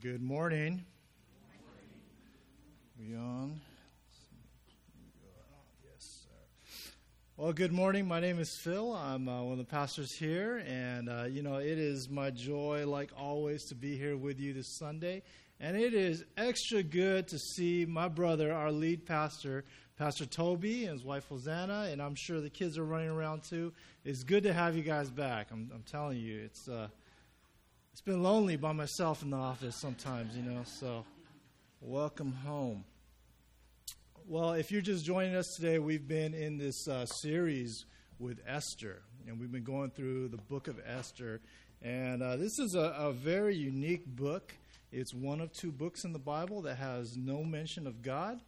[0.00, 0.84] Good morning.
[2.98, 3.60] We on?
[5.84, 6.82] Yes, sir.
[7.36, 8.08] Well, good morning.
[8.08, 8.92] My name is Phil.
[8.92, 12.84] I'm uh, one of the pastors here, and uh, you know it is my joy,
[12.86, 15.22] like always, to be here with you this Sunday.
[15.60, 19.64] And it is extra good to see my brother, our lead pastor,
[19.96, 23.72] Pastor Toby, and his wife Hosanna, and I'm sure the kids are running around too.
[24.04, 25.48] It's good to have you guys back.
[25.52, 26.68] I'm, I'm telling you, it's.
[26.68, 26.88] Uh,
[27.94, 31.04] it's been lonely by myself in the office sometimes, you know, so
[31.80, 32.82] welcome home.
[34.26, 37.84] Well, if you're just joining us today, we've been in this uh, series
[38.18, 41.40] with Esther, and we've been going through the book of Esther.
[41.82, 44.52] And uh, this is a, a very unique book.
[44.90, 48.40] It's one of two books in the Bible that has no mention of God.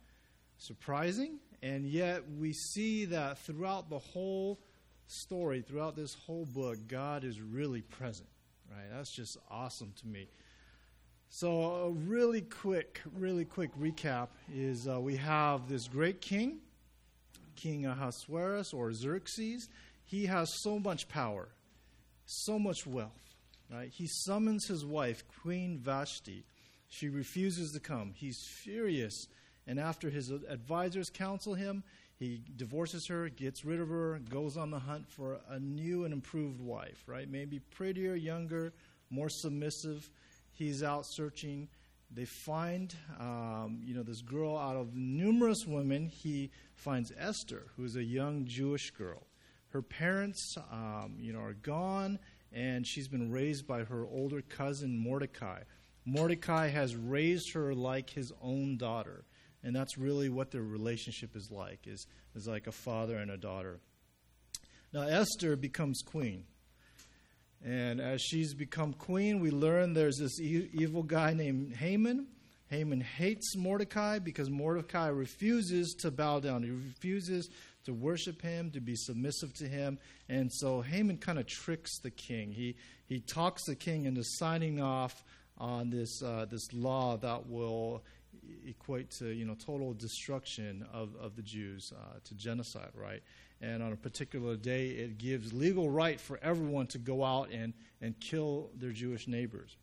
[0.59, 1.39] Surprising.
[1.63, 4.59] And yet, we see that throughout the whole
[5.07, 8.27] story, throughout this whole book, God is really present
[8.71, 8.87] right?
[8.93, 10.29] That's just awesome to me.
[11.29, 16.59] So, a really quick, really quick recap is uh, we have this great king,
[17.57, 19.69] King Ahasuerus or Xerxes.
[20.05, 21.49] He has so much power,
[22.27, 23.35] so much wealth,
[23.73, 23.91] right?
[23.93, 26.45] He summons his wife, Queen Vashti.
[26.89, 28.13] She refuses to come.
[28.15, 29.27] He's furious,
[29.67, 31.83] and after his advisors counsel him,
[32.19, 36.15] he divorces her, gets rid of her, goes on the hunt for a new and
[36.15, 37.29] improved wife, right?
[37.29, 38.73] Maybe prettier, younger,
[39.11, 40.09] more submissive.
[40.53, 41.69] He's out searching.
[42.11, 46.07] They find, um, you know, this girl out of numerous women.
[46.07, 49.27] He finds Esther, who is a young Jewish girl.
[49.71, 52.19] Her parents, um, you know, are gone,
[52.51, 55.61] and she's been raised by her older cousin Mordecai.
[56.07, 59.25] Mordecai has raised her like his own daughter
[59.63, 63.37] and that's really what their relationship is like is, is like a father and a
[63.37, 63.81] daughter.
[64.93, 66.45] Now esther becomes queen.
[67.65, 72.27] And as she's become queen we learn there's this e- evil guy named haman.
[72.69, 76.63] Haman hates mordecai because mordecai refuses to bow down.
[76.63, 77.49] He refuses
[77.85, 79.99] to worship him to be submissive to him.
[80.29, 82.51] And so haman kind of tricks the king.
[82.51, 82.77] He,
[83.07, 85.25] he talks the king into signing off
[85.59, 88.05] on this, uh, this law that will
[88.67, 93.23] equate to you know total destruction of, of the Jews uh, to genocide, right?
[93.61, 97.73] And on a particular day, it gives legal right for everyone to go out and,
[98.03, 99.77] and kill their Jewish neighbors.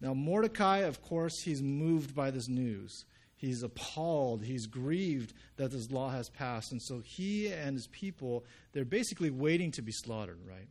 [0.00, 3.04] Now, Mordecai, of course, he's moved by this news.
[3.36, 4.42] He's appalled.
[4.42, 6.72] He's grieved that this law has passed.
[6.72, 10.68] And so he and his people, they're basically waiting to be slaughtered, right?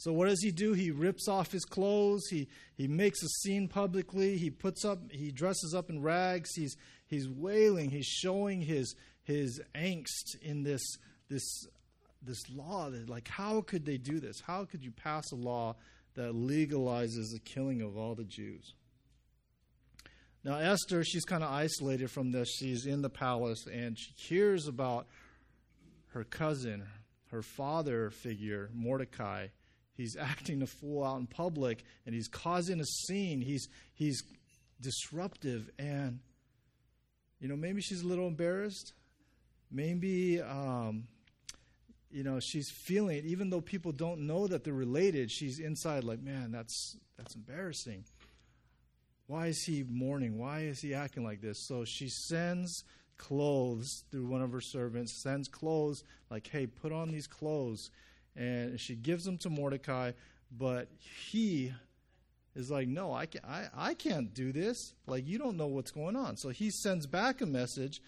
[0.00, 0.72] So what does he do?
[0.72, 2.26] He rips off his clothes.
[2.30, 4.38] He he makes a scene publicly.
[4.38, 5.12] He puts up.
[5.12, 6.54] He dresses up in rags.
[6.54, 6.74] He's
[7.06, 7.90] he's wailing.
[7.90, 8.94] He's showing his
[9.24, 10.80] his angst in this
[11.28, 11.66] this
[12.22, 12.88] this law.
[12.88, 14.40] That like how could they do this?
[14.40, 15.76] How could you pass a law
[16.14, 18.72] that legalizes the killing of all the Jews?
[20.42, 22.48] Now Esther, she's kind of isolated from this.
[22.58, 25.08] She's in the palace and she hears about
[26.14, 26.86] her cousin,
[27.32, 29.48] her father figure, Mordecai
[30.00, 33.42] He's acting a fool out in public and he's causing a scene.
[33.42, 34.22] He's, he's
[34.80, 35.70] disruptive.
[35.78, 36.20] And,
[37.38, 38.94] you know, maybe she's a little embarrassed.
[39.70, 41.04] Maybe, um,
[42.10, 43.24] you know, she's feeling it.
[43.26, 48.04] Even though people don't know that they're related, she's inside like, man, that's, that's embarrassing.
[49.26, 50.38] Why is he mourning?
[50.38, 51.68] Why is he acting like this?
[51.68, 52.84] So she sends
[53.16, 57.90] clothes through one of her servants, sends clothes like, hey, put on these clothes
[58.36, 60.12] and she gives them to Mordecai,
[60.50, 60.88] but
[61.30, 61.72] he
[62.54, 64.94] is like, no, I can't, I, I can't do this.
[65.06, 66.36] Like, you don't know what's going on.
[66.36, 68.00] So he sends back a message,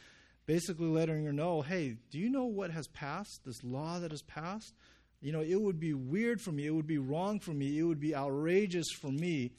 [0.47, 3.41] basically letting her know, hey, do you know what has passed?
[3.45, 4.75] This law that has passed?
[5.21, 6.67] You know, it would be weird for me.
[6.67, 7.79] It would be wrong for me.
[7.79, 9.53] It would be outrageous for me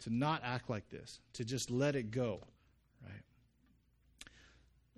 [0.00, 2.40] to not act like this, to just let it go.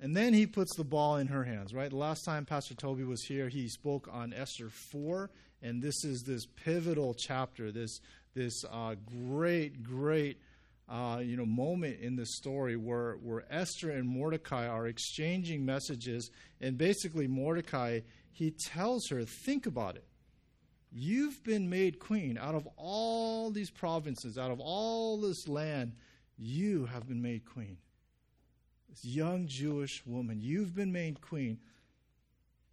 [0.00, 1.88] And then he puts the ball in her hands, right?
[1.88, 5.30] The last time Pastor Toby was here, he spoke on Esther 4,
[5.62, 8.00] and this is this pivotal chapter, this,
[8.34, 8.96] this uh,
[9.26, 10.38] great, great
[10.86, 16.30] uh, you know, moment in the story where, where Esther and Mordecai are exchanging messages,
[16.60, 18.00] and basically Mordecai,
[18.32, 20.04] he tells her, think about it.
[20.92, 25.94] You've been made queen out of all these provinces, out of all this land,
[26.36, 27.78] you have been made queen
[29.02, 31.58] this young Jewish woman, you've been made queen.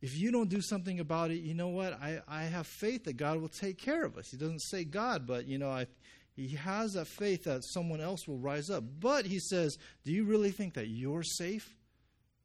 [0.01, 1.93] If you don't do something about it, you know what?
[1.93, 4.29] I, I have faith that God will take care of us.
[4.29, 5.87] He doesn't say God, but, you know, I,
[6.35, 8.83] he has that faith that someone else will rise up.
[8.99, 11.75] But he says, Do you really think that you're safe?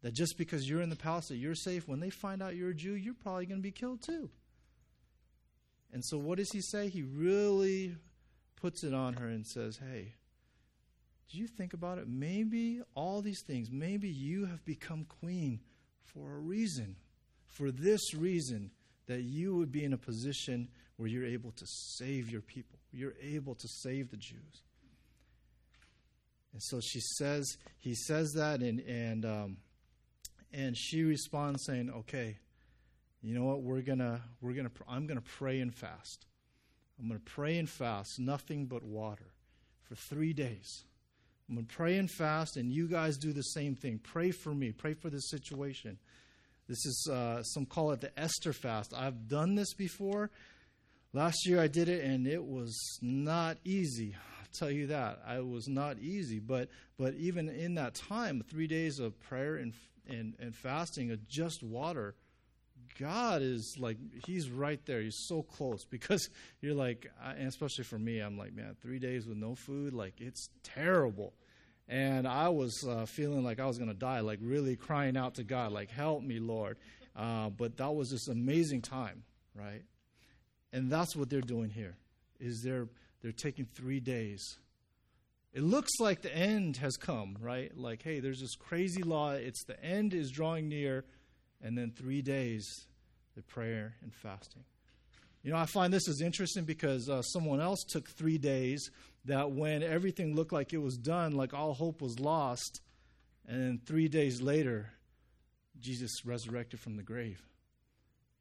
[0.03, 2.71] That just because you're in the palace that you're safe, when they find out you're
[2.71, 4.31] a Jew, you're probably going to be killed too.
[5.93, 6.89] And so what does he say?
[6.89, 7.97] He really
[8.55, 10.15] puts it on her and says, Hey,
[11.31, 12.09] do you think about it?
[12.09, 15.61] Maybe all these things, maybe you have become queen
[16.05, 16.97] for a reason,
[17.47, 18.71] for this reason,
[19.07, 23.15] that you would be in a position where you're able to save your people, you're
[23.23, 24.63] able to save the Jews.
[26.53, 29.57] And so she says, he says that, and and um,
[30.53, 32.39] and she responds saying, "Okay,
[33.23, 33.63] you know what?
[33.63, 36.27] We're gonna we're gonna I'm gonna pray and fast.
[36.99, 39.33] I'm gonna pray and fast, nothing but water,
[39.83, 40.85] for three days.
[41.49, 44.01] I'm gonna pray and fast, and you guys do the same thing.
[44.03, 44.73] Pray for me.
[44.73, 45.99] Pray for this situation.
[46.69, 48.93] This is uh, some call it the Esther fast.
[48.95, 50.31] I've done this before.
[51.15, 54.15] Last year I did it, and it was not easy
[54.49, 55.21] I'll tell you that.
[55.27, 56.69] I was not easy, but
[56.99, 59.73] but even in that time, three days of prayer and
[60.09, 62.15] and, and fasting of just water,
[62.99, 63.97] God is like
[64.27, 65.01] He's right there.
[65.01, 66.29] He's so close because
[66.61, 70.21] you're like, and especially for me, I'm like, man, three days with no food, like
[70.21, 71.35] it's terrible.
[71.89, 75.45] And I was uh, feeling like I was to die, like really crying out to
[75.45, 76.77] God, like, help me, Lord.
[77.17, 79.25] Uh, but that was this amazing time,
[79.55, 79.83] right?
[80.73, 81.97] And that's what they're doing here.
[82.39, 82.89] Is they're
[83.23, 84.59] they're taking three days.
[85.53, 87.77] It looks like the end has come, right?
[87.77, 89.33] Like, hey, there's this crazy law.
[89.33, 91.05] It's the end is drawing near,
[91.63, 92.87] and then three days,
[93.43, 94.65] prayer and fasting.
[95.43, 98.91] You know, I find this is interesting because uh, someone else took three days
[99.25, 102.81] that when everything looked like it was done, like all hope was lost,
[103.47, 104.91] and then three days later,
[105.81, 107.41] Jesus resurrected from the grave.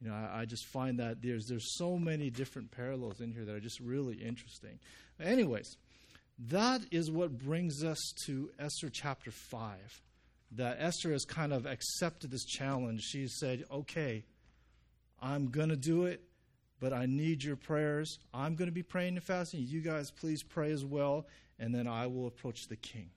[0.02, 3.46] You know, I, I, just find that there's there's so many different parallels in here
[3.46, 4.80] that are just really interesting.
[5.20, 5.78] Anyways,
[6.50, 10.02] that is what brings us to Esther chapter five.
[10.52, 13.02] That Esther has kind of accepted this challenge.
[13.02, 14.24] She said, "Okay,
[15.22, 16.22] I'm going to do it,
[16.80, 18.19] but I need your prayers.
[18.34, 19.62] I'm going to be praying and fasting.
[19.68, 21.28] You guys, please pray as well,
[21.60, 23.12] and then I will approach the king."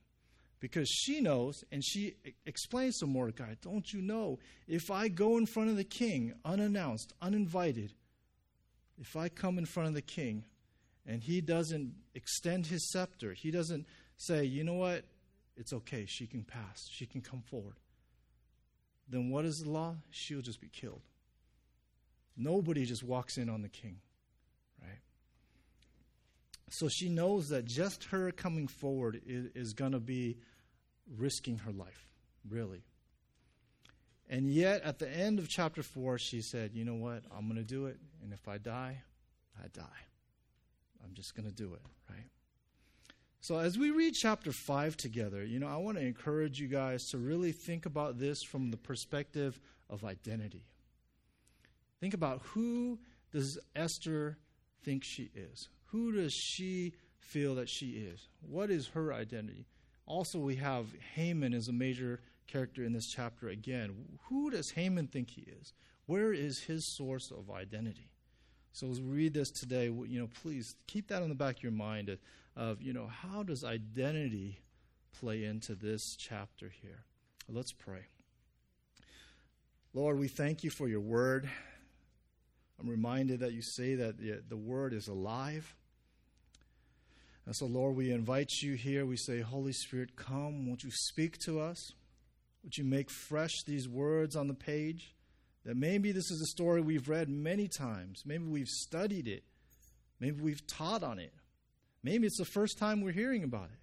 [0.61, 2.13] because she knows and she
[2.45, 7.11] explains to Mordecai, Don't you know, if I go in front of the king unannounced,
[7.21, 7.93] uninvited,
[8.97, 10.45] if I come in front of the king
[11.05, 13.87] and he doesn't extend his scepter, he doesn't
[14.17, 15.03] say, You know what,
[15.57, 17.79] it's okay, she can pass, she can come forward,
[19.09, 19.95] then what is the law?
[20.11, 21.01] She'll just be killed.
[22.37, 23.97] Nobody just walks in on the king,
[24.81, 24.99] right?
[26.69, 30.37] So she knows that just her coming forward is, is going to be
[31.17, 32.07] risking her life,
[32.49, 32.83] really.
[34.29, 37.23] And yet, at the end of chapter 4, she said, You know what?
[37.35, 37.97] I'm going to do it.
[38.23, 39.01] And if I die,
[39.61, 39.83] I die.
[41.03, 42.29] I'm just going to do it, right?
[43.41, 47.09] So, as we read chapter 5 together, you know, I want to encourage you guys
[47.09, 50.63] to really think about this from the perspective of identity.
[52.01, 52.99] Think about who
[53.31, 54.37] does Esther
[54.83, 55.69] think she is?
[55.85, 58.27] Who does she feel that she is?
[58.41, 59.67] What is her identity?
[60.05, 63.93] Also, we have Haman as a major character in this chapter again.
[64.23, 65.73] Who does Haman think he is?
[66.07, 68.09] Where is his source of identity?
[68.73, 71.63] So as we read this today, you know, please keep that in the back of
[71.63, 72.17] your mind
[72.55, 74.59] of, you know, how does identity
[75.17, 77.05] play into this chapter here?
[77.47, 78.07] Let's pray.
[79.93, 81.49] Lord, we thank you for your word.
[82.79, 85.75] I'm reminded that you say that the, the word is alive.
[87.45, 89.05] And so, Lord, we invite you here.
[89.05, 90.67] We say, Holy Spirit, come.
[90.67, 91.93] Won't you speak to us?
[92.63, 95.15] Would you make fresh these words on the page?
[95.65, 98.23] That maybe this is a story we've read many times.
[98.25, 99.43] Maybe we've studied it.
[100.19, 101.33] Maybe we've taught on it.
[102.03, 103.79] Maybe it's the first time we're hearing about it.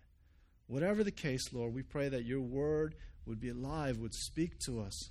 [0.67, 2.95] Whatever the case, Lord, we pray that your word
[3.27, 5.11] would be alive, would speak to us,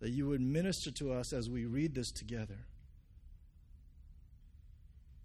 [0.00, 2.66] that you would minister to us as we read this together.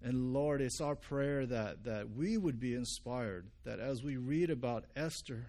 [0.03, 4.49] And Lord, it's our prayer that, that we would be inspired, that as we read
[4.49, 5.47] about Esther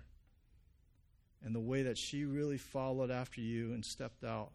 [1.44, 4.52] and the way that she really followed after you and stepped out,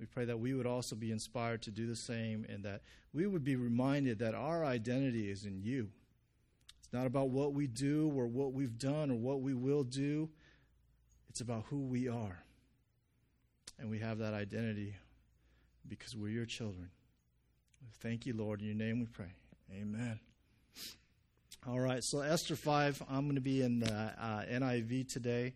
[0.00, 3.26] we pray that we would also be inspired to do the same and that we
[3.26, 5.90] would be reminded that our identity is in you.
[6.80, 10.30] It's not about what we do or what we've done or what we will do,
[11.28, 12.44] it's about who we are.
[13.78, 14.94] And we have that identity
[15.88, 16.90] because we're your children.
[18.00, 18.60] Thank you, Lord.
[18.60, 19.32] In your name we pray.
[19.72, 20.20] Amen.
[21.66, 25.54] All right, so Esther 5, I'm going to be in the uh, NIV today.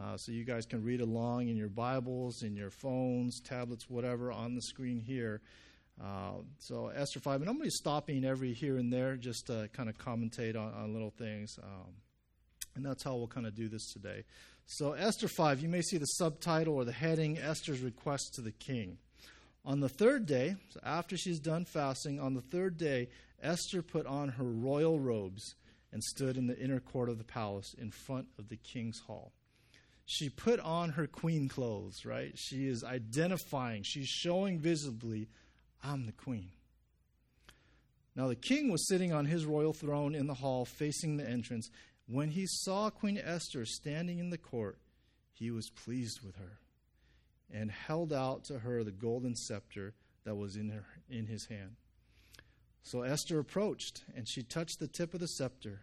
[0.00, 4.30] Uh, so you guys can read along in your Bibles, in your phones, tablets, whatever,
[4.30, 5.40] on the screen here.
[6.00, 9.48] Uh, so Esther 5, and I'm going to be stopping every here and there just
[9.48, 11.58] to kind of commentate on, on little things.
[11.60, 11.92] Um,
[12.76, 14.22] and that's how we'll kind of do this today.
[14.66, 18.52] So Esther 5, you may see the subtitle or the heading, Esther's Request to the
[18.52, 18.98] King.
[19.68, 23.10] On the third day, so after she's done fasting, on the third day,
[23.42, 25.56] Esther put on her royal robes
[25.92, 29.30] and stood in the inner court of the palace in front of the king's hall.
[30.06, 32.32] She put on her queen clothes, right?
[32.34, 35.28] She is identifying, she's showing visibly,
[35.84, 36.48] I'm the queen.
[38.16, 41.68] Now the king was sitting on his royal throne in the hall facing the entrance.
[42.06, 44.78] When he saw Queen Esther standing in the court,
[45.34, 46.58] he was pleased with her
[47.52, 51.76] and held out to her the golden scepter that was in, her, in his hand.
[52.82, 55.80] So Esther approached, and she touched the tip of the scepter.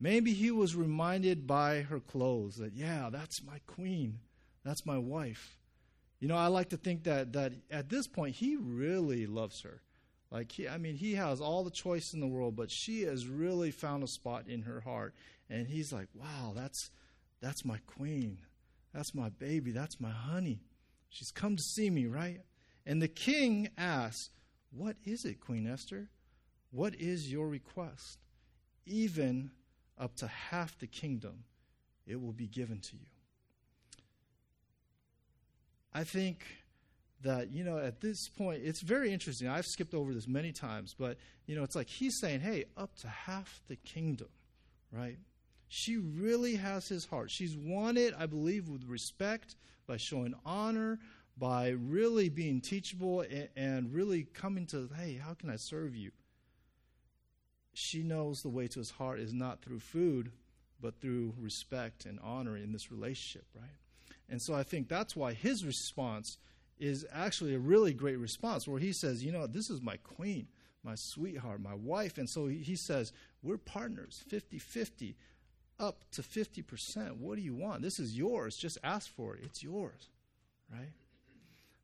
[0.00, 4.18] Maybe he was reminded by her clothes that, yeah, that's my queen,
[4.64, 5.58] that's my wife.
[6.20, 9.82] You know, I like to think that, that at this point, he really loves her.
[10.30, 13.28] Like, he, I mean, he has all the choice in the world, but she has
[13.28, 15.14] really found a spot in her heart.
[15.48, 16.90] And he's like, wow, that's,
[17.40, 18.38] that's my queen.
[18.92, 19.70] That's my baby.
[19.70, 20.60] That's my honey.
[21.14, 22.40] She's come to see me, right?
[22.84, 24.30] And the king asks,
[24.72, 26.08] What is it, Queen Esther?
[26.72, 28.18] What is your request?
[28.84, 29.52] Even
[29.96, 31.44] up to half the kingdom,
[32.04, 33.06] it will be given to you.
[35.92, 36.44] I think
[37.22, 39.46] that, you know, at this point, it's very interesting.
[39.46, 41.16] I've skipped over this many times, but,
[41.46, 44.30] you know, it's like he's saying, hey, up to half the kingdom,
[44.90, 45.18] right?
[45.76, 47.32] She really has his heart.
[47.32, 49.56] She's won it, I believe, with respect,
[49.88, 51.00] by showing honor,
[51.36, 53.24] by really being teachable
[53.56, 56.12] and really coming to, hey, how can I serve you?
[57.72, 60.30] She knows the way to his heart is not through food,
[60.80, 63.80] but through respect and honor in this relationship, right?
[64.28, 66.38] And so I think that's why his response
[66.78, 70.46] is actually a really great response where he says, you know, this is my queen,
[70.84, 72.16] my sweetheart, my wife.
[72.16, 73.12] And so he says,
[73.42, 75.16] we're partners, 50 50,
[75.78, 77.18] up to 50%.
[77.18, 77.82] What do you want?
[77.82, 78.56] This is yours.
[78.56, 79.42] Just ask for it.
[79.44, 80.08] It's yours,
[80.72, 80.92] right?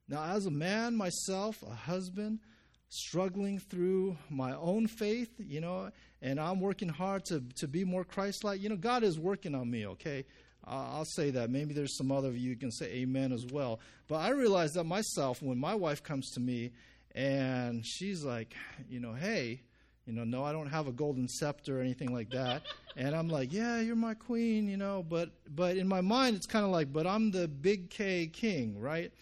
[0.09, 2.41] Now, as a man myself, a husband,
[2.89, 8.05] struggling through my own faith, you know, and I'm working hard to, to be more
[8.05, 10.25] Christ like, you know, God is working on me, okay?
[10.65, 11.51] I'll say that.
[11.51, 13.81] Maybe there's some other of you can say amen as well.
[14.09, 16.73] But I realize that myself, when my wife comes to me
[17.15, 18.55] and she's like,
[18.89, 19.63] you know, hey,
[20.11, 22.63] you know, no, I don't have a golden scepter or anything like that.
[22.97, 26.47] And I'm like, yeah, you're my queen, you know, but but in my mind it's
[26.47, 29.13] kind of like, but I'm the big K king, right?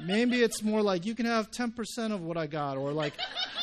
[0.00, 3.14] Maybe it's more like you can have 10% of what I got or like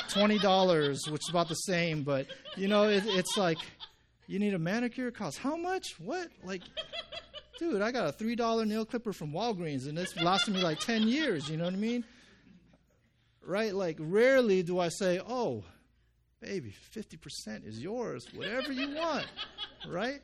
[0.10, 3.60] $20, which is about the same, but you know, it, it's like
[4.28, 5.96] you need a manicure cost how much?
[5.98, 6.28] What?
[6.44, 6.64] Like
[7.58, 11.08] dude, I got a $3 nail clipper from Walgreens and it's lasted me like 10
[11.08, 12.04] years, you know what I mean?
[13.46, 13.74] Right?
[13.74, 15.64] Like rarely do I say, "Oh,
[16.42, 19.28] baby, 50% is yours, whatever you want,
[19.88, 20.22] right?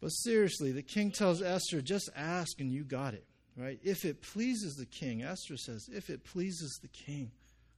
[0.00, 3.78] But seriously, the king tells Esther, just ask and you got it, right?
[3.82, 7.30] If it pleases the king, Esther says, if it pleases the king.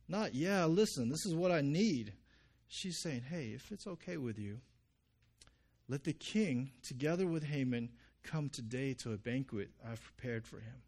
[0.08, 2.12] Not, yeah, listen, this is what I need.
[2.68, 4.60] She's saying, hey, if it's okay with you,
[5.88, 7.90] let the king, together with Haman,
[8.22, 10.82] come today to a banquet I've prepared for him.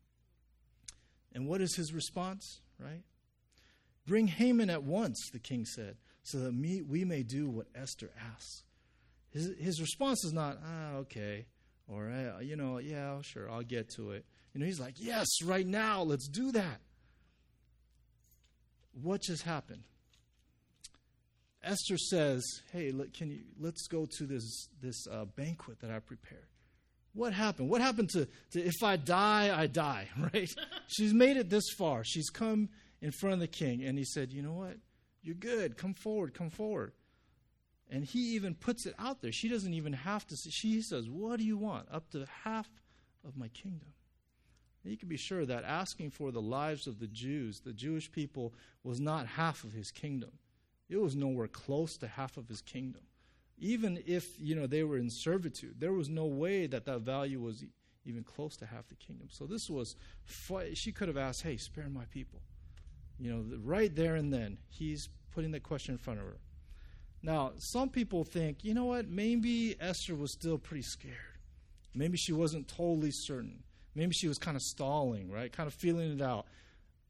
[1.35, 3.03] And what is his response, right?
[4.07, 8.11] Bring Haman at once, the king said, so that me, we may do what Esther
[8.35, 8.63] asks.
[9.31, 11.47] His, his response is not, ah, okay,
[11.89, 14.25] or, uh, you know, yeah, sure, I'll get to it.
[14.53, 16.81] You know, he's like, yes, right now, let's do that.
[19.03, 19.83] What just happened?
[21.65, 26.47] Esther says, "Hey, can you let's go to this this uh, banquet that I prepared."
[27.15, 27.71] What happened?
[27.71, 30.53] What happened to, to if I die, I die, right?
[30.89, 32.05] She's made it this far.
[32.05, 32.69] She's come
[33.05, 33.85] in front of the king.
[33.85, 34.79] And he said, You know what?
[35.23, 35.77] You're good.
[35.77, 36.33] Come forward.
[36.33, 36.93] Come forward.
[37.91, 39.31] And he even puts it out there.
[39.31, 40.37] She doesn't even have to.
[40.37, 41.87] She says, What do you want?
[41.93, 42.69] Up to half
[43.23, 43.93] of my kingdom.
[44.83, 48.11] And you can be sure that asking for the lives of the Jews, the Jewish
[48.11, 50.31] people, was not half of his kingdom.
[50.89, 53.03] It was nowhere close to half of his kingdom.
[53.59, 57.41] Even if you know they were in servitude, there was no way that that value
[57.41, 57.65] was
[58.07, 59.29] even close to half the kingdom.
[59.31, 59.95] So this was,
[60.73, 62.41] she could have asked, "Hey, spare my people."
[63.19, 66.39] You know, right there and then, he's putting the question in front of her.
[67.23, 71.15] Now, some people think, you know what, maybe Esther was still pretty scared.
[71.95, 73.63] Maybe she wasn't totally certain.
[73.95, 75.53] Maybe she was kind of stalling, right?
[75.53, 76.47] Kind of feeling it out.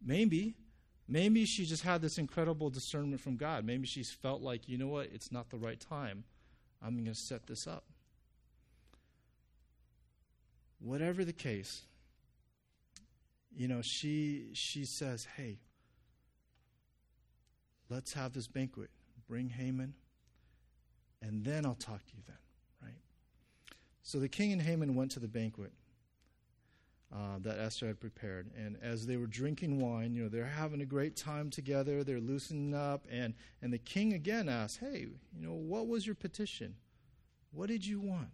[0.04, 0.54] Maybe.
[1.08, 3.64] Maybe she just had this incredible discernment from God.
[3.64, 6.24] Maybe she felt like, you know what, it's not the right time.
[6.82, 7.84] I'm going to set this up.
[10.78, 11.82] Whatever the case,
[13.56, 15.60] you know, she she says, "Hey,
[17.94, 18.90] let's have this banquet.
[19.28, 19.94] Bring Haman,
[21.22, 22.36] and then I'll talk to you then,
[22.82, 22.98] right?
[24.02, 25.72] So the king and Haman went to the banquet.
[27.14, 28.50] uh, that Esther had prepared.
[28.56, 32.20] And as they were drinking wine, you know, they're having a great time together, they're
[32.20, 36.74] loosening up, and, and the king again asked, Hey, you know, what was your petition?
[37.52, 38.30] What did you want?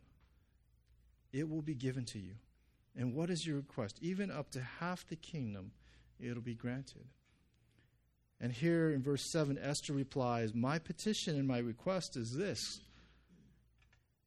[1.33, 2.35] It will be given to you.
[2.97, 3.99] And what is your request?
[4.01, 5.73] Even up to half the kingdom,
[6.19, 7.05] it'll be granted.
[8.41, 12.81] And here in verse 7, Esther replies, My petition and my request is this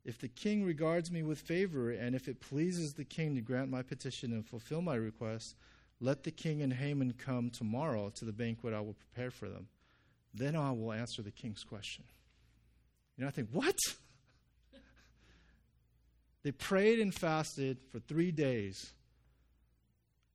[0.06, 3.70] if the king regards me with favor, and if it pleases the king to grant
[3.70, 5.56] my petition and fulfill my request,
[6.02, 9.68] let the king and Haman come tomorrow to the banquet I will prepare for them.
[10.34, 12.04] Then I will answer the king's question.
[13.16, 13.78] You know, I think, what?
[16.44, 18.92] they prayed and fasted for three days.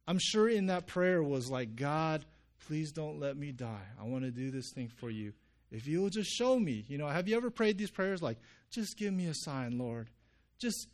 [0.06, 2.24] I'm sure in that prayer was like, God,
[2.66, 3.86] please don't let me die.
[4.00, 5.32] I want to do this thing for you.
[5.70, 8.38] If you will just show me, you know, have you ever prayed these prayers like,
[8.70, 10.08] just give me a sign, Lord?
[10.58, 10.88] Just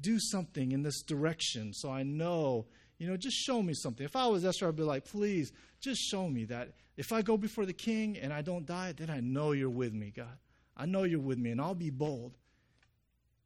[0.00, 2.66] do something in this direction so I know,
[2.98, 4.04] you know, just show me something.
[4.04, 7.36] If I was Esther, I'd be like, please, just show me that if I go
[7.36, 10.36] before the king and I don't die, then I know you're with me, God.
[10.76, 12.36] I know you're with me, and I'll be bold.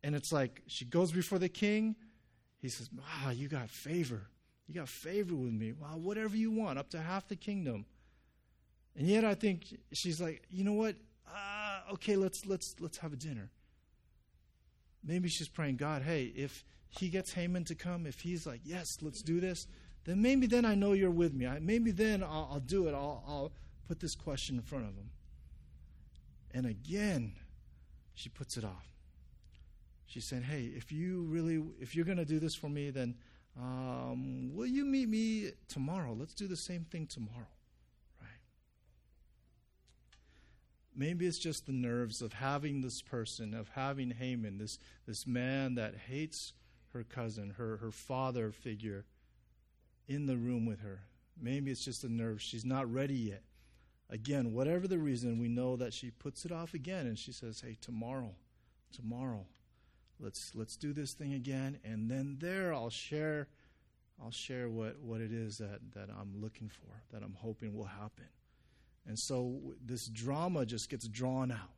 [0.02, 1.97] And it's like she goes before the king.
[2.61, 4.29] He says, Wow, you got favor.
[4.73, 5.73] You got favor with me.
[5.73, 7.85] Wow, whatever you want, up to half the kingdom.
[8.97, 10.97] And yet I think she's like, you know what?
[11.29, 13.50] Uh, okay, let's let's let's have a dinner.
[15.05, 18.97] Maybe she's praying, God, hey, if he gets Haman to come, if he's like, yes,
[19.02, 19.67] let's do this,
[20.05, 21.47] then maybe then I know you're with me.
[21.47, 22.95] I, maybe then I'll, I'll do it.
[22.95, 23.52] I'll, I'll
[23.87, 25.11] put this question in front of him.
[26.52, 27.35] And again,
[28.14, 28.87] she puts it off.
[30.07, 33.17] She's saying, hey, if you really, if you're going to do this for me, then
[33.61, 36.16] um, will you meet me tomorrow?
[36.18, 37.49] Let's do the same thing tomorrow.
[38.21, 38.28] Right?
[40.97, 45.75] Maybe it's just the nerves of having this person, of having Haman, this, this man
[45.75, 46.54] that hates
[46.92, 49.04] her cousin, her, her father figure,
[50.09, 51.00] in the room with her.
[51.40, 52.42] Maybe it's just the nerves.
[52.42, 53.42] She's not ready yet.
[54.11, 57.62] Again, whatever the reason, we know that she puts it off again and she says,
[57.62, 58.35] Hey, tomorrow,
[58.94, 59.47] tomorrow,
[60.21, 63.48] let's let's do this thing again, and then there I'll share
[64.22, 67.85] I'll share what, what it is that, that I'm looking for, that I'm hoping will
[67.85, 68.27] happen.
[69.07, 71.70] And so this drama just gets drawn out.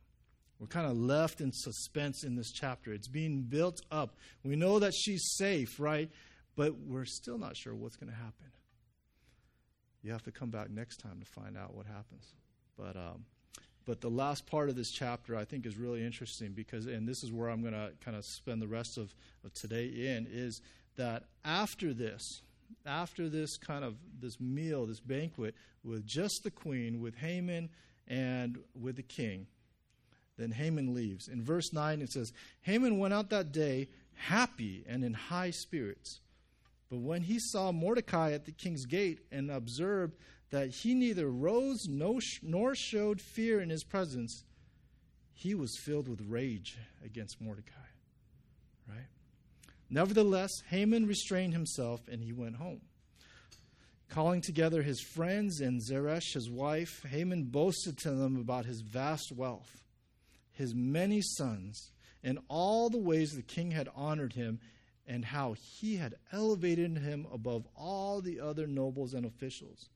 [0.59, 2.93] We're kind of left in suspense in this chapter.
[2.93, 4.15] It's being built up.
[4.43, 6.09] We know that she's safe, right?
[6.55, 8.51] But we're still not sure what's going to happen.
[10.03, 12.35] You have to come back next time to find out what happens.
[12.77, 13.25] But um,
[13.85, 17.23] but the last part of this chapter I think is really interesting because, and this
[17.23, 20.61] is where I'm going to kind of spend the rest of, of today in, is
[20.97, 22.41] that after this,
[22.85, 27.69] after this kind of this meal, this banquet with just the queen, with Haman
[28.07, 29.47] and with the king,
[30.37, 31.27] then Haman leaves.
[31.27, 36.19] In verse 9 it says, Haman went out that day happy and in high spirits.
[36.89, 40.15] But when he saw Mordecai at the king's gate and observed
[40.51, 44.43] that he neither rose nor showed fear in his presence,
[45.33, 47.73] he was filled with rage against Mordecai.
[48.87, 49.07] Right?
[49.89, 52.81] Nevertheless, Haman restrained himself and he went home.
[54.07, 59.31] Calling together his friends and Zeresh, his wife, Haman boasted to them about his vast
[59.31, 59.83] wealth,
[60.53, 61.91] his many sons,
[62.23, 64.59] and all the ways the king had honored him,
[65.07, 69.89] and how he had elevated him above all the other nobles and officials.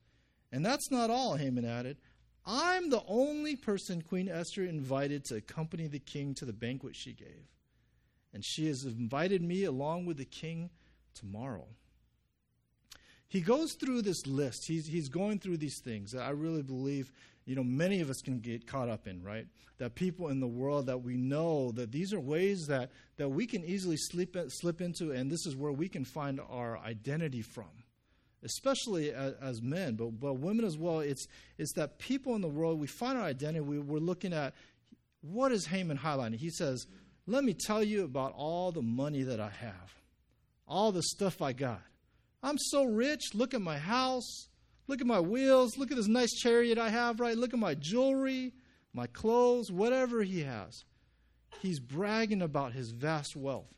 [0.51, 1.97] And that's not all, Haman added.
[2.45, 7.13] I'm the only person Queen Esther invited to accompany the king to the banquet she
[7.13, 7.47] gave
[8.33, 10.69] and she has invited me along with the king
[11.15, 11.67] tomorrow.
[13.27, 14.65] He goes through this list.
[14.67, 17.11] He's, he's going through these things that I really believe,
[17.45, 19.45] you know, many of us can get caught up in, right?
[19.77, 23.45] That people in the world that we know that these are ways that, that we
[23.45, 27.69] can easily slip, slip into, and this is where we can find our identity from,
[28.43, 30.99] especially as, as men, but, but women as well.
[30.99, 34.53] It's, it's that people in the world, we find our identity, we, we're looking at
[35.21, 36.35] what is Haman highlighting?
[36.35, 36.87] He says,
[37.27, 39.93] let me tell you about all the money that I have,
[40.67, 41.81] all the stuff I got.
[42.41, 43.33] I'm so rich.
[43.33, 44.47] Look at my house.
[44.87, 45.77] Look at my wheels.
[45.77, 47.37] Look at this nice chariot I have, right?
[47.37, 48.53] Look at my jewelry,
[48.93, 50.85] my clothes, whatever he has.
[51.61, 53.73] He's bragging about his vast wealth.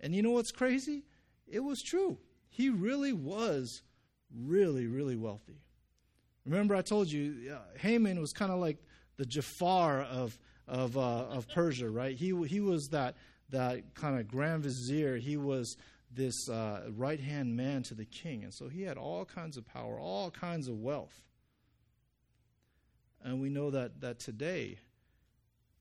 [0.00, 1.04] And you know what's crazy?
[1.46, 2.18] It was true.
[2.54, 3.82] He really was
[4.32, 5.60] really, really wealthy.
[6.44, 8.78] Remember, I told you, uh, Haman was kind of like
[9.16, 12.16] the Jafar of of, uh, of Persia, right?
[12.16, 13.16] He, he was that,
[13.50, 15.16] that kind of grand vizier.
[15.16, 15.76] He was
[16.10, 18.44] this uh, right hand man to the king.
[18.44, 21.14] And so he had all kinds of power, all kinds of wealth.
[23.22, 24.78] And we know that, that today,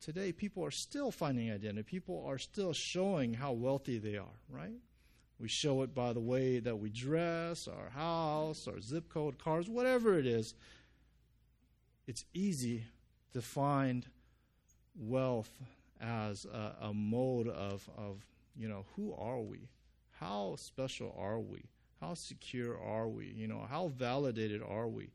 [0.02, 1.84] today people are still finding identity.
[1.84, 4.80] People are still showing how wealthy they are, right?
[5.40, 9.70] We show it by the way that we dress, our house, our zip code, cars,
[9.70, 10.54] whatever it is.
[12.08, 12.84] It's easy
[13.34, 14.06] to find
[14.96, 15.52] wealth
[16.00, 19.70] as a, a mode of, of, you know, who are we?
[20.12, 21.66] How special are we?
[22.00, 23.28] How secure are we?
[23.28, 25.10] You know, how validated are we?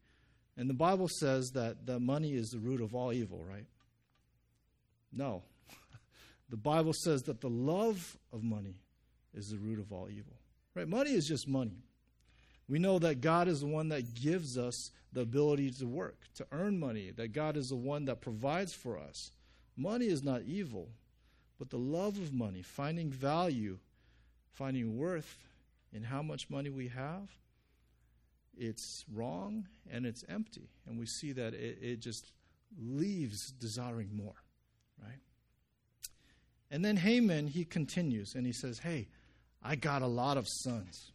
[0.56, 3.66] And the Bible says that, that money is the root of all evil, right?
[5.12, 5.42] No.
[6.48, 8.74] the Bible says that the love of money
[9.34, 10.34] is the root of all evil.
[10.74, 10.88] Right?
[10.88, 11.84] Money is just money.
[12.68, 16.46] We know that God is the one that gives us the ability to work, to
[16.52, 19.32] earn money, that God is the one that provides for us.
[19.76, 20.90] Money is not evil,
[21.58, 23.78] but the love of money, finding value,
[24.52, 25.38] finding worth
[25.92, 27.30] in how much money we have,
[28.56, 30.68] it's wrong and it's empty.
[30.86, 32.32] And we see that it, it just
[32.78, 34.34] leaves desiring more,
[35.02, 35.20] right?
[36.70, 39.08] And then Haman, he continues and he says, Hey,
[39.62, 41.12] I got a lot of sons.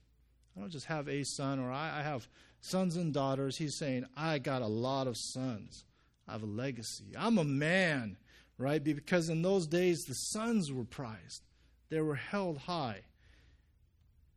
[0.55, 2.27] I don't just have a son or I, I have
[2.61, 3.57] sons and daughters.
[3.57, 5.85] He's saying, I got a lot of sons.
[6.27, 7.13] I have a legacy.
[7.17, 8.17] I'm a man,
[8.57, 8.83] right?
[8.83, 11.43] Because in those days, the sons were prized,
[11.89, 13.01] they were held high.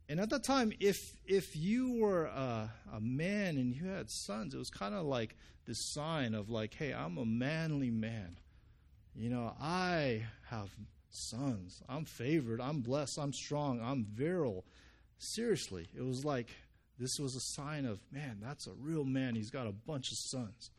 [0.09, 4.53] And at that time, if if you were a, a man and you had sons,
[4.53, 8.37] it was kind of like this sign of like, hey, I'm a manly man.
[9.13, 10.69] You know, I have
[11.17, 11.81] sons.
[11.89, 12.61] I'm favored.
[12.61, 13.19] I'm blessed.
[13.19, 13.81] I'm strong.
[13.81, 14.65] I'm virile.
[15.17, 16.49] Seriously, it was like
[16.99, 19.35] this was a sign of, man, that's a real man.
[19.35, 20.71] He's got a bunch of sons.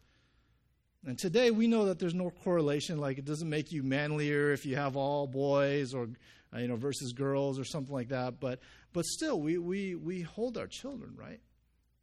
[1.06, 2.98] And today we know that there's no correlation.
[2.98, 6.08] Like it doesn't make you manlier if you have all boys or
[6.54, 8.40] uh, you know versus girls or something like that.
[8.40, 8.60] But
[8.92, 11.40] but still, we we we hold our children right.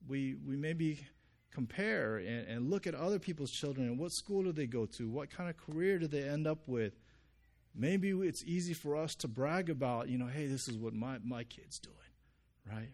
[0.08, 1.06] We we maybe
[1.56, 5.10] compare and, and look at other people's children and what school do they go to,
[5.10, 6.94] what kind of career do they end up with,
[7.78, 11.18] Maybe it's easy for us to brag about, you know, hey, this is what my,
[11.24, 11.96] my kid's doing,
[12.72, 12.92] right?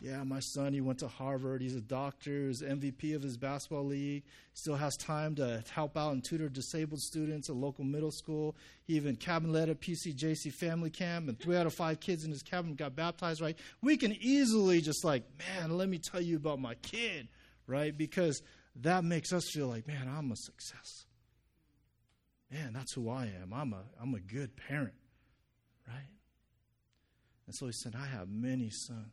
[0.00, 1.60] Yeah, my son, he went to Harvard.
[1.60, 2.46] He's a doctor.
[2.46, 4.22] He's MVP of his basketball league.
[4.52, 8.54] Still has time to help out and tutor disabled students at local middle school.
[8.84, 12.30] He even cabin led a PCJC family camp, and three out of five kids in
[12.30, 13.58] his cabin got baptized, right?
[13.82, 17.26] We can easily just like, man, let me tell you about my kid,
[17.66, 17.96] right?
[17.96, 18.40] Because
[18.76, 21.06] that makes us feel like, man, I'm a success
[22.50, 23.52] man, that's who I am.
[23.52, 24.94] I'm a, I'm a good parent,
[25.86, 26.08] right?
[27.46, 29.12] And so he said, I have many sons.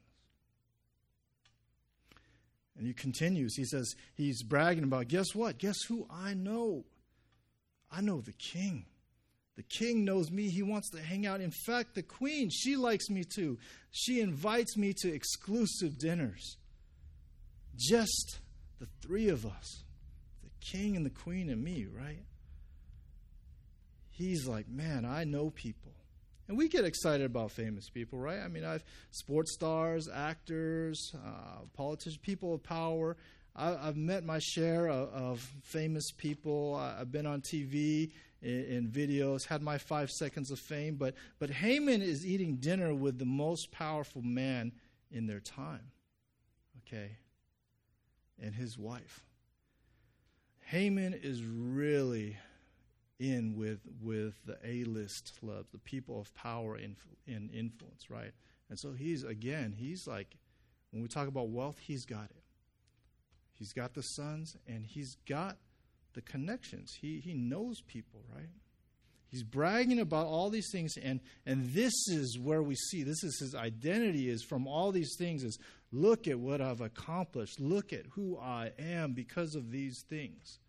[2.78, 3.56] And he continues.
[3.56, 5.58] He says, he's bragging about, guess what?
[5.58, 6.84] Guess who I know?
[7.90, 8.86] I know the king.
[9.56, 10.50] The king knows me.
[10.50, 11.40] He wants to hang out.
[11.40, 13.58] In fact, the queen, she likes me too.
[13.92, 16.58] She invites me to exclusive dinners.
[17.78, 18.40] Just
[18.80, 19.84] the three of us
[20.44, 22.24] the king and the queen and me, right?
[24.18, 25.92] He's like, man, I know people.
[26.48, 28.40] And we get excited about famous people, right?
[28.40, 33.18] I mean, I've sports stars, actors, uh, politicians, people of power.
[33.56, 36.76] I, have met my share of, of famous people.
[36.76, 40.96] I, have been on TV in, in, videos, had my five seconds of fame.
[40.96, 44.72] But but Haman is eating dinner with the most powerful man
[45.10, 45.92] in their time.
[46.86, 47.18] Okay,
[48.40, 49.24] and his wife.
[50.66, 52.38] Haman is really
[53.20, 56.96] in with with the A-list clubs, the people of power and
[57.28, 58.32] in, in influence, right?
[58.70, 60.36] And so he's again, he's like,
[60.92, 62.44] when we talk about wealth, he's got it.
[63.54, 65.58] He's got the sons, and he's got
[66.14, 66.98] the connections.
[67.00, 68.50] He he knows people, right?
[69.28, 73.40] He's bragging about all these things, and and this is where we see this is
[73.40, 75.44] his identity is from all these things.
[75.44, 75.58] Is
[75.92, 77.60] look at what I've accomplished.
[77.60, 80.60] Look at who I am because of these things,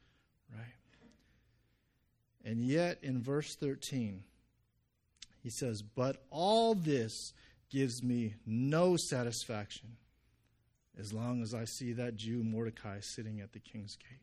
[0.52, 0.74] right?
[2.46, 4.22] And yet, in verse 13,
[5.42, 7.32] he says, But all this
[7.70, 9.96] gives me no satisfaction
[10.96, 14.20] as long as I see that Jew Mordecai sitting at the king's gate.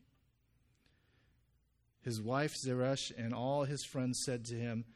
[2.00, 4.86] His wife Zeresh and all his friends said to him,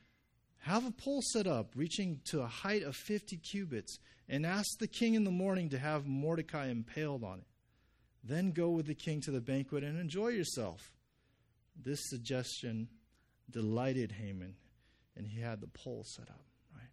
[0.61, 4.89] Have a pole set up, reaching to a height of 50 cubits, and ask the
[4.89, 7.47] king in the morning to have Mordecai impaled on it.
[8.25, 10.93] Then go with the king to the banquet and enjoy yourself.
[11.77, 12.89] This suggestion
[13.51, 14.55] delighted Haman,
[15.17, 16.91] and he had the pole set up, right?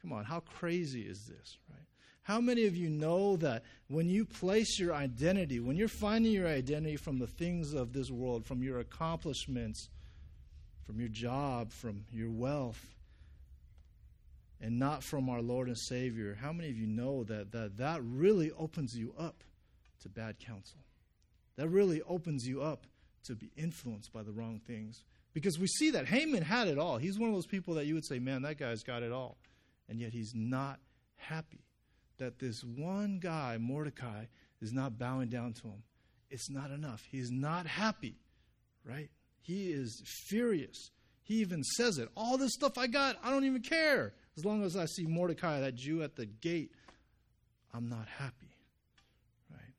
[0.00, 1.86] Come on, how crazy is this, right?
[2.22, 6.46] How many of you know that when you place your identity, when you're finding your
[6.46, 9.88] identity from the things of this world, from your accomplishments,
[10.84, 12.84] from your job, from your wealth,
[14.60, 18.00] and not from our Lord and Savior, how many of you know that that, that
[18.02, 19.42] really opens you up
[20.02, 20.80] to bad counsel?
[21.56, 22.86] That really opens you up
[23.24, 25.04] to be influenced by the wrong things.
[25.38, 26.98] Because we see that Haman had it all.
[26.98, 29.38] He's one of those people that you would say, man, that guy's got it all.
[29.88, 30.80] And yet he's not
[31.14, 31.60] happy
[32.18, 34.24] that this one guy, Mordecai,
[34.60, 35.84] is not bowing down to him.
[36.28, 37.04] It's not enough.
[37.08, 38.16] He's not happy,
[38.84, 39.10] right?
[39.40, 40.90] He is furious.
[41.22, 42.08] He even says it.
[42.16, 44.14] All this stuff I got, I don't even care.
[44.36, 46.72] As long as I see Mordecai, that Jew at the gate,
[47.72, 48.56] I'm not happy.
[49.52, 49.74] Right?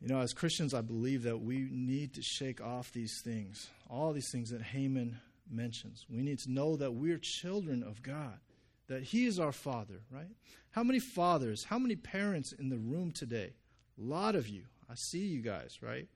[0.00, 4.12] You know, as Christians, I believe that we need to shake off these things, all
[4.12, 5.18] these things that Haman
[5.50, 6.06] mentions.
[6.08, 8.38] We need to know that we're children of God,
[8.86, 10.30] that He is our Father, right?
[10.70, 13.54] How many fathers, how many parents in the room today?
[13.98, 14.62] A lot of you.
[14.88, 16.06] I see you guys, right?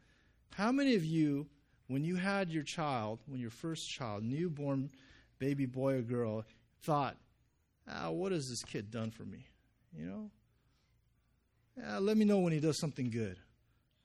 [0.54, 1.46] How many of you,
[1.88, 4.90] when you had your child, when your first child, newborn
[5.38, 6.44] baby boy or girl,
[6.82, 7.16] thought,
[7.90, 9.46] ah, what has this kid done for me?
[9.96, 10.30] You know?
[11.76, 13.38] Yeah, let me know when he does something good.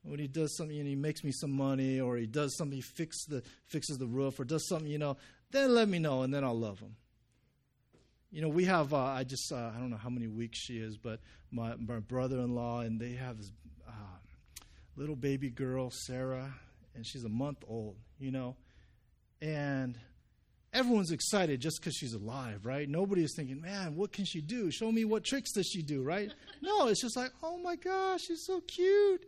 [0.07, 2.81] When he does something and he makes me some money, or he does something, he
[2.81, 5.17] fix the, fixes the roof, or does something, you know,
[5.51, 6.95] then let me know and then I'll love him.
[8.31, 10.77] You know, we have, uh, I just, uh, I don't know how many weeks she
[10.77, 11.19] is, but
[11.51, 13.51] my, my brother in law, and they have this
[13.87, 13.91] uh,
[14.95, 16.53] little baby girl, Sarah,
[16.95, 18.57] and she's a month old, you know.
[19.41, 19.97] And
[20.73, 22.87] everyone's excited just because she's alive, right?
[22.87, 24.71] Nobody is thinking, man, what can she do?
[24.71, 26.31] Show me what tricks does she do, right?
[26.61, 29.25] no, it's just like, oh my gosh, she's so cute,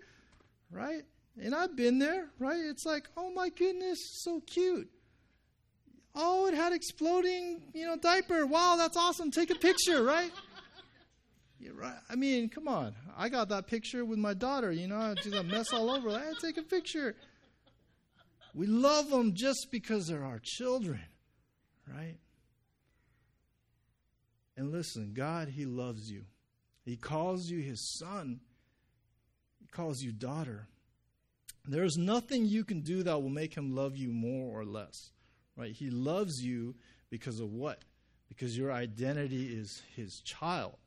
[0.72, 1.04] right?
[1.42, 2.60] And I've been there, right?
[2.60, 4.90] It's like, oh my goodness, so cute.
[6.16, 8.46] Oh, it had exploding, you know, diaper.
[8.46, 9.32] Wow, that's awesome.
[9.32, 10.32] Take a picture, right?
[11.62, 11.98] Yeah, right.
[12.10, 12.96] I mean, come on.
[13.18, 14.72] I got that picture with my daughter.
[14.72, 16.18] You know, she's a mess all over.
[16.18, 17.18] Hey, take a picture.
[18.54, 21.02] We love them just because they're our children,
[21.86, 22.16] right?
[24.56, 26.24] And listen, God, He loves you.
[26.86, 28.40] He calls you His son.
[29.72, 30.68] Calls you daughter.
[31.66, 35.12] There's nothing you can do that will make Him love you more or less
[35.60, 35.74] right?
[35.74, 36.76] He loves you
[37.10, 37.84] because of what?
[38.30, 40.78] Because your identity is his child.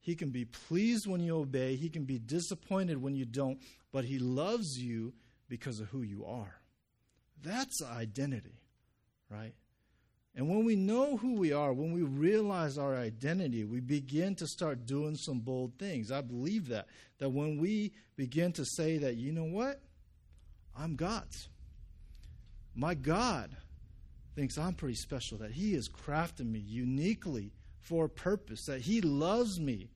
[0.00, 3.60] He can be pleased when you obey, he can be disappointed when you don't,
[3.92, 5.12] but he loves you
[5.48, 6.60] because of who you are.
[7.42, 8.60] That's identity,
[9.28, 9.54] right?
[10.34, 14.46] And when we know who we are, when we realize our identity, we begin to
[14.46, 16.10] start doing some bold things.
[16.10, 16.86] I believe that.
[17.18, 19.80] That when we begin to say that, you know what?
[20.76, 21.48] I'm God's.
[22.74, 23.54] My God
[24.34, 29.02] thinks I'm pretty special, that He has crafted me uniquely for a purpose, that He
[29.02, 29.90] loves me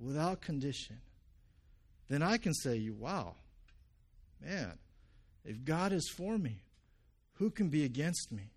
[0.00, 1.00] without condition,
[2.08, 3.34] then I can say, wow,
[4.44, 4.78] man,
[5.44, 6.62] if God is for me,
[7.34, 8.50] who can be against me?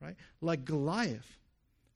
[0.00, 0.16] Right?
[0.40, 1.38] Like Goliath.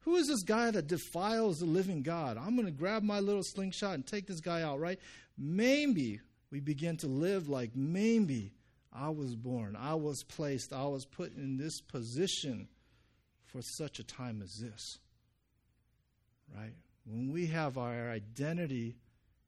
[0.01, 2.37] Who is this guy that defiles the living God?
[2.37, 4.99] I'm going to grab my little slingshot and take this guy out, right?
[5.39, 8.53] Maybe we begin to live like maybe
[8.93, 12.69] I was born, I was placed, I was put in this position
[13.47, 14.99] for such a time as this.
[16.55, 16.75] Right?
[17.07, 18.97] When we have our identity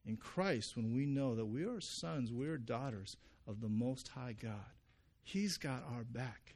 [0.05, 3.15] in Christ, when we know that we are sons, we are daughters
[3.47, 4.73] of the Most High God,
[5.23, 6.55] He's got our back.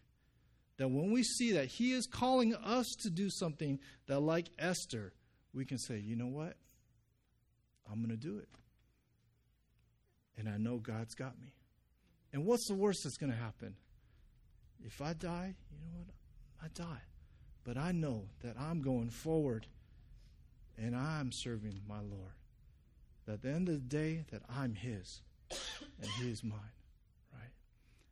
[0.82, 5.14] That when we see that He is calling us to do something that, like Esther,
[5.54, 6.56] we can say, you know what?
[7.88, 8.50] I'm going to do it.
[10.40, 11.54] And I know God's got me.
[12.34, 13.76] And what's the worst that's going to happen?
[14.84, 16.08] If I die, you know what?
[16.66, 17.04] I die.
[17.64, 19.68] But I know that I'm going forward
[20.80, 22.34] and I'm serving my Lord.
[23.28, 26.58] That at the end of the day, that I'm His and He is mine.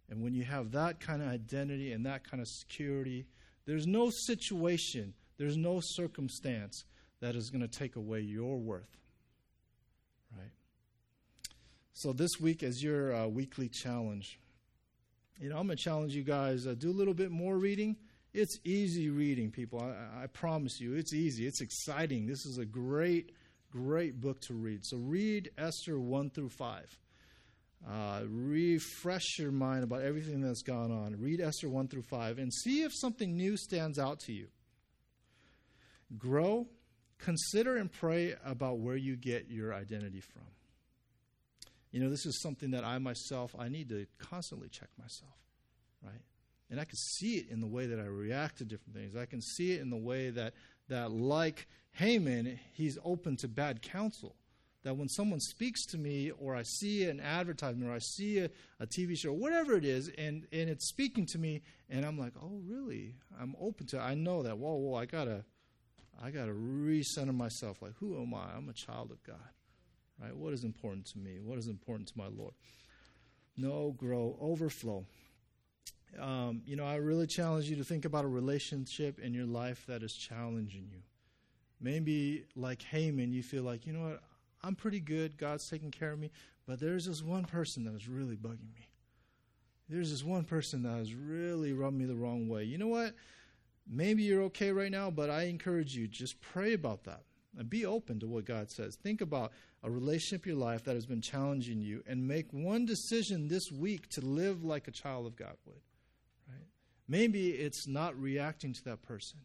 [0.10, 3.26] And when you have that kind of identity and that kind of security,
[3.66, 6.86] there's no situation, there's no circumstance
[7.22, 8.98] that is going to take away your worth.
[10.36, 10.52] Right?
[11.94, 14.40] So this week, as your uh, weekly challenge,
[15.40, 17.96] you know, I'm going to challenge you guys uh, do a little bit more reading.
[18.34, 19.82] It's easy reading, people.
[19.82, 21.46] I, I promise you, it's easy.
[21.46, 22.26] It's exciting.
[22.26, 23.32] This is a great,
[23.72, 24.82] great book to read.
[24.84, 26.98] So read Esther 1 through 5.
[27.88, 31.16] Uh, refresh your mind about everything that's gone on.
[31.20, 34.48] Read Esther 1 through 5 and see if something new stands out to you.
[36.18, 36.68] Grow,
[37.18, 40.44] consider, and pray about where you get your identity from.
[41.92, 45.38] You know, this is something that I myself, I need to constantly check myself,
[46.04, 46.22] right?
[46.70, 49.16] And I can see it in the way that I react to different things.
[49.16, 50.54] I can see it in the way that,
[50.90, 54.36] that like Haman, he's open to bad counsel.
[54.84, 58.50] That when someone speaks to me, or I see an advertisement, or I see a,
[58.80, 62.34] a TV show, whatever it is, and, and it's speaking to me, and I'm like,
[62.42, 63.16] oh, really?
[63.40, 64.02] I'm open to it.
[64.02, 65.44] I know that, whoa, whoa, I gotta,
[66.22, 67.82] I gotta recenter myself.
[67.82, 68.56] Like, who am I?
[68.56, 69.36] I'm a child of God.
[70.22, 70.36] Right?
[70.36, 71.40] What is important to me?
[71.42, 72.54] What is important to my Lord?
[73.58, 75.06] Know, grow, overflow.
[76.18, 79.86] Um, you know, I really challenge you to think about a relationship in your life
[79.88, 81.02] that is challenging you.
[81.82, 84.24] Maybe like Haman, you feel like, you know what,
[84.64, 85.38] I'm pretty good.
[85.38, 86.32] God's taking care of me.
[86.68, 88.90] But there's this one person that is really bugging me.
[89.88, 92.64] There's this one person that has really rubbed me the wrong way.
[92.64, 93.16] You know what?
[93.88, 97.24] Maybe you're okay right now, but I encourage you just pray about that
[97.58, 98.96] and be open to what God says.
[98.96, 102.86] Think about a relationship in your life that has been challenging you and make one
[102.86, 105.82] decision this week to live like a child of God would.
[106.48, 106.68] Right?
[107.08, 109.40] Maybe it's not reacting to that person.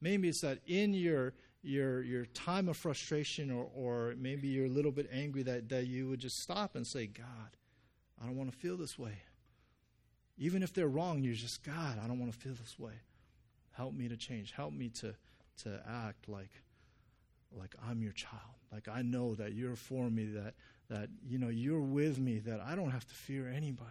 [0.00, 4.70] Maybe it's that in your your your time of frustration or, or maybe you're a
[4.70, 7.56] little bit angry that, that you would just stop and say, God,
[8.20, 9.22] I don't want to feel this way.
[10.38, 12.94] Even if they're wrong, you're just, God, I don't want to feel this way.
[13.72, 14.52] Help me to change.
[14.52, 15.14] Help me to,
[15.62, 16.50] to act like,
[17.52, 18.40] like I'm your child.
[18.72, 20.54] Like I know that you're for me, that,
[20.88, 23.90] that you know you're with me, that I don't have to fear anybody.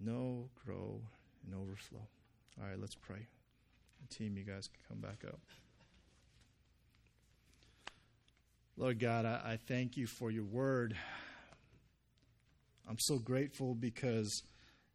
[0.00, 1.00] Know grow,
[1.44, 2.06] and overflow.
[2.60, 3.26] All right, let's pray.
[4.00, 5.38] The team, you guys can come back up.
[8.76, 10.96] Lord God, I, I thank you for your word.
[12.88, 14.42] I'm so grateful because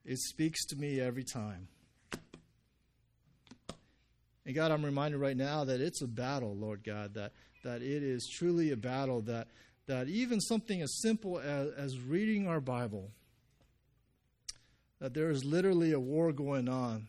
[0.04, 1.68] it speaks to me every time.
[4.46, 7.32] And God, I'm reminded right now that it's a battle, Lord God, that,
[7.64, 9.48] that it is truly a battle, that,
[9.88, 13.12] that even something as simple as, as reading our Bible,
[15.00, 17.08] that there is literally a war going on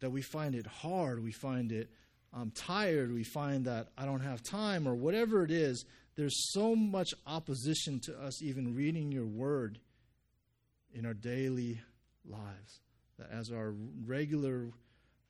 [0.00, 1.90] that we find it hard, we find it
[2.32, 5.84] um, tired, we find that I don't have time, or whatever it is,
[6.16, 9.78] there's so much opposition to us even reading your word
[10.92, 11.80] in our daily
[12.24, 12.80] lives.
[13.18, 13.74] That as our
[14.06, 14.70] regular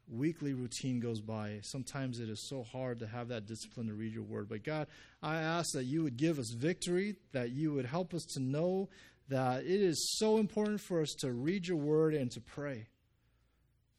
[0.08, 4.12] weekly routine goes by, sometimes it is so hard to have that discipline to read
[4.12, 4.48] your word.
[4.48, 4.88] But God,
[5.22, 8.88] I ask that you would give us victory, that you would help us to know
[9.28, 12.88] that it is so important for us to read your word and to pray.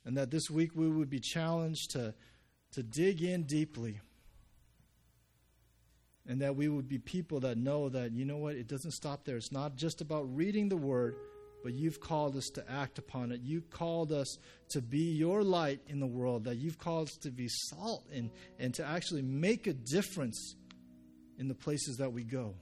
[0.06, 2.14] And that this week we would be challenged to,
[2.74, 4.00] to dig in deeply.
[6.28, 9.26] And that we would be people that know that, you know what, it doesn't stop
[9.26, 9.38] there.
[9.38, 11.16] It's not just about reading the word,
[11.64, 13.42] but you've called us to act upon it.
[13.44, 14.38] You've called us
[14.70, 18.32] to be your light in the world, that you've called us to be salt and,
[18.60, 20.56] and to actually make a difference
[21.38, 22.56] in the places that we go.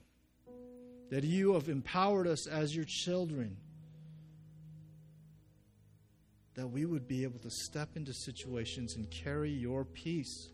[1.10, 3.56] That you have empowered us as your children
[6.54, 10.50] that we would be able to step into situations and carry your peace,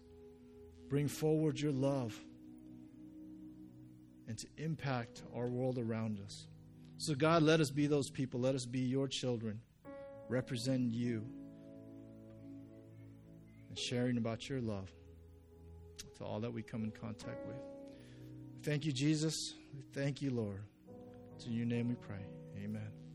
[0.88, 2.18] bring forward your love,
[4.28, 6.46] and to impact our world around us.
[6.98, 8.40] So, God, let us be those people.
[8.40, 9.60] Let us be your children,
[10.28, 11.24] represent you,
[13.68, 14.90] and sharing about your love
[16.18, 17.56] to all that we come in contact with.
[18.62, 19.54] Thank you, Jesus.
[19.92, 20.62] Thank you, Lord.
[21.34, 22.24] It's in your name we pray.
[22.56, 23.05] Amen.